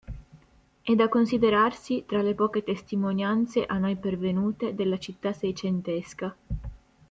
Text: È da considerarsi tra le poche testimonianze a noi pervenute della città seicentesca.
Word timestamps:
È 0.81 0.95
da 0.95 1.07
considerarsi 1.09 2.05
tra 2.07 2.23
le 2.23 2.33
poche 2.33 2.63
testimonianze 2.63 3.63
a 3.67 3.77
noi 3.77 3.95
pervenute 3.97 4.73
della 4.73 4.97
città 4.97 5.31
seicentesca. 5.31 6.35